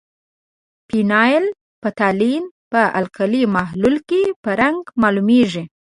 فینول 0.87 1.45
فتالین 1.81 2.43
په 2.71 2.81
القلي 2.99 3.43
محلول 3.55 3.95
کې 4.09 4.21
په 4.43 4.49
رنګ 4.61 4.79
معلومیږي. 5.01 5.63